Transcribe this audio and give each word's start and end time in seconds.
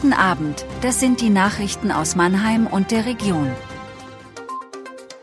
Guten 0.00 0.12
Abend, 0.12 0.64
das 0.80 1.00
sind 1.00 1.20
die 1.20 1.28
Nachrichten 1.28 1.90
aus 1.90 2.14
Mannheim 2.14 2.68
und 2.68 2.92
der 2.92 3.04
Region. 3.04 3.50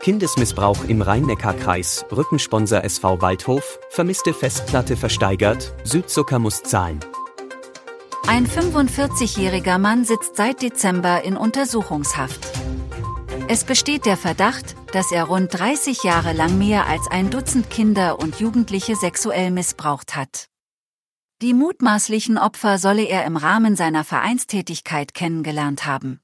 Kindesmissbrauch 0.00 0.84
im 0.86 1.00
Rhein-Neckar-Kreis, 1.00 2.04
Rückensponsor 2.14 2.84
SV 2.84 3.22
Waldhof, 3.22 3.78
vermisste 3.88 4.34
Festplatte 4.34 4.98
versteigert, 4.98 5.72
Südzucker 5.84 6.38
muss 6.38 6.62
zahlen. 6.62 7.00
Ein 8.26 8.46
45-jähriger 8.46 9.78
Mann 9.78 10.04
sitzt 10.04 10.36
seit 10.36 10.60
Dezember 10.60 11.24
in 11.24 11.38
Untersuchungshaft. 11.38 12.46
Es 13.48 13.64
besteht 13.64 14.04
der 14.04 14.18
Verdacht, 14.18 14.76
dass 14.92 15.10
er 15.10 15.24
rund 15.24 15.58
30 15.58 16.02
Jahre 16.02 16.34
lang 16.34 16.58
mehr 16.58 16.86
als 16.86 17.10
ein 17.10 17.30
Dutzend 17.30 17.70
Kinder 17.70 18.18
und 18.18 18.40
Jugendliche 18.40 18.94
sexuell 18.94 19.50
missbraucht 19.50 20.16
hat. 20.16 20.50
Die 21.42 21.52
mutmaßlichen 21.52 22.38
Opfer 22.38 22.78
solle 22.78 23.04
er 23.04 23.26
im 23.26 23.36
Rahmen 23.36 23.76
seiner 23.76 24.04
Vereinstätigkeit 24.04 25.12
kennengelernt 25.12 25.84
haben. 25.84 26.20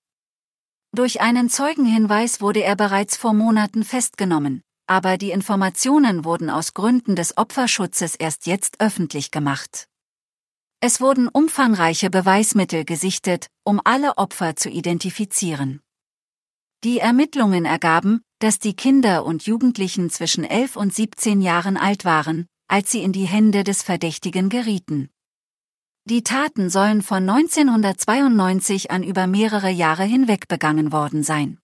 Durch 0.94 1.20
einen 1.20 1.50
Zeugenhinweis 1.50 2.40
wurde 2.40 2.62
er 2.62 2.76
bereits 2.76 3.18
vor 3.18 3.34
Monaten 3.34 3.84
festgenommen, 3.84 4.62
aber 4.86 5.18
die 5.18 5.30
Informationen 5.30 6.24
wurden 6.24 6.48
aus 6.48 6.72
Gründen 6.72 7.14
des 7.14 7.36
Opferschutzes 7.36 8.14
erst 8.14 8.46
jetzt 8.46 8.80
öffentlich 8.80 9.30
gemacht. 9.30 9.86
Es 10.80 10.98
wurden 11.02 11.28
umfangreiche 11.28 12.08
Beweismittel 12.08 12.86
gesichtet, 12.86 13.48
um 13.64 13.82
alle 13.84 14.16
Opfer 14.16 14.56
zu 14.56 14.70
identifizieren. 14.70 15.82
Die 16.84 17.00
Ermittlungen 17.00 17.66
ergaben, 17.66 18.22
dass 18.38 18.58
die 18.58 18.74
Kinder 18.74 19.26
und 19.26 19.44
Jugendlichen 19.44 20.08
zwischen 20.08 20.44
11 20.44 20.76
und 20.76 20.94
17 20.94 21.42
Jahren 21.42 21.76
alt 21.76 22.06
waren, 22.06 22.48
als 22.72 22.90
sie 22.90 23.02
in 23.02 23.12
die 23.12 23.26
Hände 23.26 23.64
des 23.64 23.82
Verdächtigen 23.82 24.48
gerieten. 24.48 25.10
Die 26.08 26.24
Taten 26.24 26.70
sollen 26.70 27.02
von 27.02 27.28
1992 27.28 28.90
an 28.90 29.02
über 29.02 29.26
mehrere 29.26 29.68
Jahre 29.68 30.04
hinweg 30.04 30.48
begangen 30.48 30.90
worden 30.90 31.22
sein. 31.22 31.58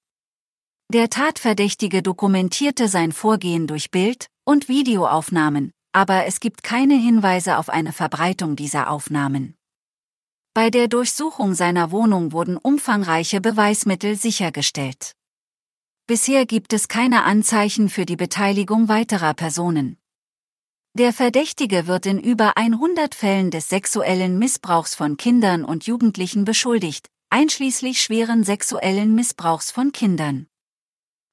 Der 0.92 1.08
Tatverdächtige 1.08 2.02
dokumentierte 2.02 2.88
sein 2.88 3.12
Vorgehen 3.12 3.66
durch 3.66 3.90
Bild- 3.90 4.26
und 4.44 4.68
Videoaufnahmen, 4.68 5.72
aber 5.92 6.26
es 6.26 6.40
gibt 6.40 6.62
keine 6.62 6.96
Hinweise 6.96 7.56
auf 7.56 7.70
eine 7.70 7.94
Verbreitung 7.94 8.54
dieser 8.54 8.90
Aufnahmen. 8.90 9.54
Bei 10.52 10.68
der 10.68 10.88
Durchsuchung 10.88 11.54
seiner 11.54 11.90
Wohnung 11.90 12.32
wurden 12.32 12.58
umfangreiche 12.58 13.40
Beweismittel 13.40 14.14
sichergestellt. 14.16 15.12
Bisher 16.06 16.44
gibt 16.44 16.74
es 16.74 16.88
keine 16.88 17.24
Anzeichen 17.24 17.88
für 17.88 18.04
die 18.04 18.16
Beteiligung 18.16 18.88
weiterer 18.88 19.32
Personen. 19.32 19.97
Der 20.94 21.12
Verdächtige 21.12 21.86
wird 21.86 22.06
in 22.06 22.18
über 22.18 22.56
100 22.56 23.14
Fällen 23.14 23.50
des 23.50 23.68
sexuellen 23.68 24.38
Missbrauchs 24.38 24.94
von 24.94 25.16
Kindern 25.16 25.64
und 25.64 25.86
Jugendlichen 25.86 26.44
beschuldigt, 26.44 27.08
einschließlich 27.30 28.00
schweren 28.02 28.42
sexuellen 28.42 29.14
Missbrauchs 29.14 29.70
von 29.70 29.92
Kindern. 29.92 30.46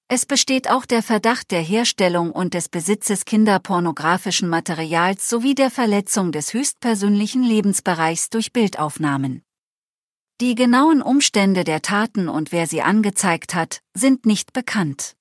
Es 0.07 0.27
besteht 0.27 0.69
auch 0.69 0.85
der 0.85 1.01
Verdacht 1.01 1.49
der 1.49 1.61
Herstellung 1.61 2.31
und 2.31 2.53
des 2.53 2.69
Besitzes 2.69 3.25
kinderpornografischen 3.25 4.47
Materials 4.49 5.27
sowie 5.27 5.55
der 5.55 5.71
Verletzung 5.71 6.31
des 6.31 6.53
höchstpersönlichen 6.53 7.41
Lebensbereichs 7.41 8.29
durch 8.29 8.53
Bildaufnahmen. 8.53 9.41
Die 10.41 10.53
genauen 10.53 11.01
Umstände 11.01 11.63
der 11.63 11.81
Taten 11.81 12.29
und 12.29 12.51
wer 12.51 12.67
sie 12.67 12.83
angezeigt 12.83 13.55
hat, 13.55 13.79
sind 13.95 14.27
nicht 14.27 14.53
bekannt. 14.53 15.15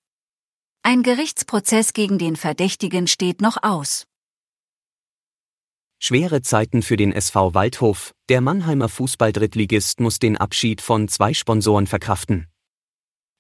Ein 0.83 1.03
Gerichtsprozess 1.03 1.95
gegen 1.95 2.19
den 2.19 2.37
Verdächtigen 2.37 3.07
steht 3.07 3.41
noch 3.41 3.63
aus. 3.63 4.07
Schwere 6.07 6.43
Zeiten 6.43 6.83
für 6.83 6.99
den 6.99 7.13
SV 7.13 7.55
Waldhof, 7.55 8.13
der 8.29 8.43
Mannheimer 8.43 8.91
Fußball-Drittligist 8.91 10.01
muss 10.01 10.19
den 10.19 10.37
Abschied 10.37 10.83
von 10.83 11.09
zwei 11.09 11.33
Sponsoren 11.33 11.87
verkraften. 11.87 12.47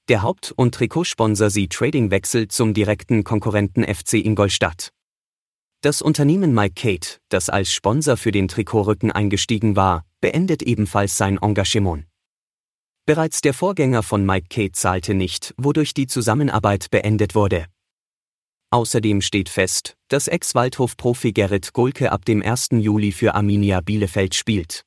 Der 0.09 0.23
Haupt- 0.23 0.51
und 0.57 0.75
Trikotsponsor 0.75 1.51
Sie 1.51 1.69
Trading 1.69 2.11
wechselt 2.11 2.53
zum 2.53 2.73
direkten 2.73 3.23
Konkurrenten 3.23 3.85
FC 3.85 4.14
Ingolstadt. 4.14 4.95
Das 5.83 6.01
Unternehmen 6.01 6.55
Mike 6.55 6.73
Kate, 6.75 7.19
das 7.29 7.51
als 7.51 7.70
Sponsor 7.70 8.17
für 8.17 8.33
den 8.33 8.48
Trikotrücken 8.48 9.13
eingestiegen 9.13 9.77
war, 9.77 10.07
beendet 10.23 10.63
ebenfalls 10.63 11.19
sein 11.19 11.36
Engagement. 11.36 12.07
Bereits 13.05 13.42
der 13.42 13.52
Vorgänger 13.52 14.02
von 14.02 14.25
Mike 14.25 14.46
Kate 14.48 14.73
zahlte 14.73 15.13
nicht, 15.13 15.52
wodurch 15.58 15.92
die 15.92 16.07
Zusammenarbeit 16.07 16.91
beendet 16.91 17.35
wurde. 17.35 17.67
Außerdem 18.74 19.20
steht 19.20 19.51
fest, 19.51 19.96
dass 20.08 20.27
Ex-Waldhof-Profi 20.27 21.30
Gerrit 21.30 21.73
Gulke 21.74 22.11
ab 22.11 22.24
dem 22.24 22.42
1. 22.42 22.70
Juli 22.73 23.12
für 23.12 23.36
Arminia 23.36 23.80
Bielefeld 23.80 24.35
spielt. 24.35 24.85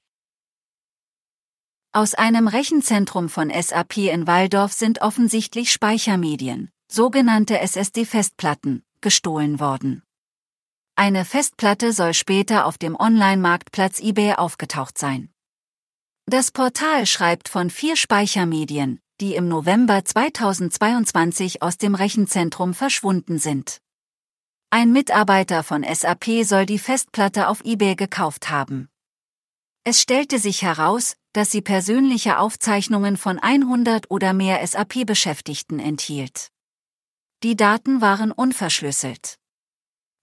Aus 1.93 2.13
einem 2.13 2.49
Rechenzentrum 2.49 3.29
von 3.29 3.49
SAP 3.49 3.95
in 3.99 4.27
Waldorf 4.27 4.73
sind 4.73 5.01
offensichtlich 5.01 5.71
Speichermedien, 5.71 6.69
sogenannte 6.91 7.59
SSD-Festplatten, 7.59 8.83
gestohlen 8.99 9.61
worden. 9.61 10.03
Eine 10.97 11.23
Festplatte 11.23 11.93
soll 11.93 12.13
später 12.13 12.65
auf 12.65 12.77
dem 12.77 12.93
Online-Marktplatz 12.93 14.01
eBay 14.01 14.33
aufgetaucht 14.33 14.97
sein. 14.97 15.29
Das 16.25 16.51
Portal 16.51 17.05
schreibt 17.05 17.47
von 17.47 17.69
vier 17.69 17.95
Speichermedien, 17.95 18.99
die 19.19 19.35
im 19.35 19.47
November 19.47 20.05
2022 20.05 21.61
aus 21.61 21.78
dem 21.78 21.95
Rechenzentrum 21.95 22.73
verschwunden 22.73 23.39
sind. 23.39 23.81
Ein 24.69 24.91
Mitarbeiter 24.91 25.63
von 25.63 25.83
SAP 25.83 26.44
soll 26.44 26.66
die 26.66 26.78
Festplatte 26.78 27.47
auf 27.47 27.63
eBay 27.63 27.95
gekauft 27.95 28.50
haben. 28.50 28.89
Es 29.83 30.01
stellte 30.01 30.38
sich 30.38 30.61
heraus, 30.61 31.16
dass 31.33 31.50
sie 31.50 31.61
persönliche 31.61 32.39
Aufzeichnungen 32.39 33.16
von 33.16 33.39
100 33.39 34.11
oder 34.11 34.33
mehr 34.33 34.66
SAP-Beschäftigten 34.67 35.79
enthielt. 35.79 36.50
Die 37.44 37.56
Daten 37.56 38.01
waren 38.01 38.31
unverschlüsselt. 38.31 39.38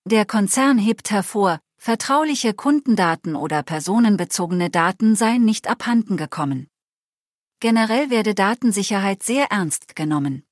Der 0.05 0.27
Konzern 0.27 0.79
hebt 0.79 1.11
hervor, 1.11 1.61
vertrauliche 1.79 2.53
Kundendaten 2.53 3.37
oder 3.37 3.63
personenbezogene 3.63 4.69
Daten 4.69 5.17
seien 5.17 5.45
nicht 5.45 5.69
abhanden 5.69 6.17
gekommen. 6.17 6.69
Generell 7.65 8.11
werde 8.11 8.35
Datensicherheit 8.35 9.23
sehr 9.23 9.47
ernst 9.51 9.97
genommen. 9.97 10.43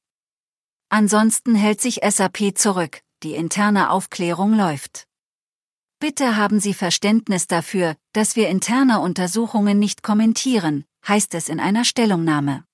Ansonsten 0.88 1.54
hält 1.54 1.78
sich 1.78 2.00
SAP 2.02 2.56
zurück, 2.56 3.02
die 3.22 3.34
interne 3.34 3.90
Aufklärung 3.90 4.56
läuft. 4.56 5.06
Bitte 6.00 6.38
haben 6.38 6.58
Sie 6.58 6.72
Verständnis 6.72 7.46
dafür, 7.46 7.96
dass 8.14 8.34
wir 8.34 8.48
interne 8.48 9.00
Untersuchungen 9.00 9.78
nicht 9.78 10.02
kommentieren, 10.02 10.86
heißt 11.06 11.34
es 11.34 11.50
in 11.50 11.60
einer 11.60 11.84
Stellungnahme. 11.84 12.64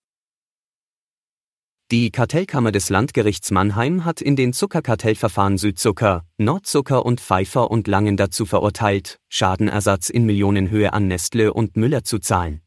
Die 1.91 2.13
Kartellkammer 2.13 2.71
des 2.71 2.91
Landgerichts 2.91 3.51
Mannheim 3.51 4.05
hat 4.05 4.21
in 4.21 4.37
den 4.37 4.53
Zuckerkartellverfahren 4.53 5.59
Südzucker, 5.59 6.25
Nordzucker 6.37 7.05
und 7.05 7.21
Pfeiffer 7.21 7.73
und 7.73 7.89
Langen 7.89 8.17
dazu 8.17 8.47
verurteilt, 8.47 9.19
Schadenersatz 9.29 10.09
in 10.11 10.27
Millionenhöhe 10.27 10.93
an 10.93 11.09
Nestle 11.09 11.53
und 11.53 11.77
Müller 11.77 12.05
zu 12.05 12.21
zahlen. 12.21 12.63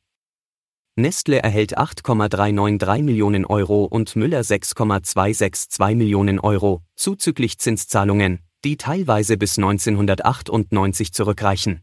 Nestle 0.98 1.42
erhält 1.42 1.78
8,393 1.78 3.04
Millionen 3.04 3.46
Euro 3.46 3.86
und 3.86 4.18
Müller 4.18 4.44
6,262 4.44 5.96
Millionen 5.96 6.38
Euro, 6.38 6.82
zuzüglich 6.96 7.60
Zinszahlungen, 7.60 8.40
die 8.66 8.76
teilweise 8.76 9.38
bis 9.38 9.58
1998 9.58 11.14
zurückreichen. 11.14 11.82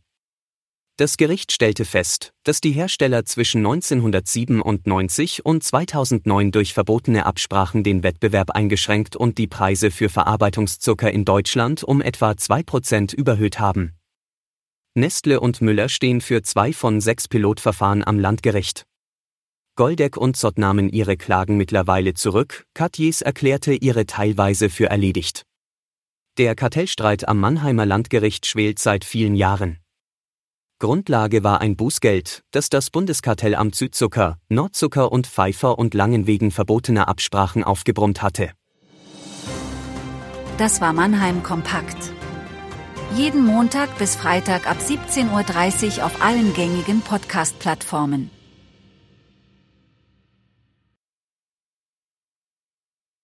Das 0.98 1.16
Gericht 1.16 1.52
stellte 1.52 1.86
fest, 1.86 2.34
dass 2.42 2.60
die 2.60 2.72
Hersteller 2.72 3.24
zwischen 3.24 3.58
1997 3.58 5.46
und 5.46 5.64
2009 5.64 6.50
durch 6.50 6.74
verbotene 6.74 7.24
Absprachen 7.24 7.84
den 7.84 8.02
Wettbewerb 8.02 8.50
eingeschränkt 8.50 9.16
und 9.16 9.38
die 9.38 9.46
Preise 9.46 9.90
für 9.90 10.10
Verarbeitungszucker 10.10 11.10
in 11.10 11.24
Deutschland 11.24 11.82
um 11.82 12.02
etwa 12.02 12.32
2% 12.32 13.14
überhöht 13.14 13.58
haben. 13.58 13.94
Nestle 14.94 15.40
und 15.40 15.62
Müller 15.62 15.88
stehen 15.88 16.20
für 16.20 16.42
zwei 16.42 16.72
von 16.74 17.00
sechs 17.00 17.26
Pilotverfahren 17.26 18.04
am 18.04 18.18
Landgericht. 18.18 18.84
Goldeck 19.78 20.16
und 20.16 20.36
Zott 20.36 20.58
nahmen 20.58 20.88
ihre 20.88 21.16
Klagen 21.16 21.56
mittlerweile 21.56 22.12
zurück, 22.12 22.66
Katjes 22.74 23.22
erklärte 23.22 23.72
ihre 23.74 24.06
teilweise 24.06 24.70
für 24.70 24.86
erledigt. 24.86 25.44
Der 26.36 26.56
Kartellstreit 26.56 27.28
am 27.28 27.38
Mannheimer 27.38 27.86
Landgericht 27.86 28.44
schwelt 28.44 28.80
seit 28.80 29.04
vielen 29.04 29.36
Jahren. 29.36 29.78
Grundlage 30.80 31.44
war 31.44 31.60
ein 31.60 31.76
Bußgeld, 31.76 32.42
das 32.50 32.70
das 32.70 32.90
Bundeskartellamt 32.90 33.76
Südzucker, 33.76 34.38
Nordzucker 34.48 35.12
und 35.12 35.28
Pfeiffer 35.28 35.78
und 35.78 35.94
Langen 35.94 36.26
wegen 36.26 36.50
verbotener 36.50 37.06
Absprachen 37.06 37.62
aufgebrummt 37.62 38.20
hatte. 38.20 38.50
Das 40.56 40.80
war 40.80 40.92
Mannheim 40.92 41.44
Kompakt. 41.44 42.12
Jeden 43.14 43.44
Montag 43.44 43.96
bis 43.96 44.16
Freitag 44.16 44.68
ab 44.68 44.78
17.30 44.80 45.98
Uhr 45.98 46.06
auf 46.06 46.20
allen 46.20 46.52
gängigen 46.52 47.00
Podcast-Plattformen. 47.00 48.32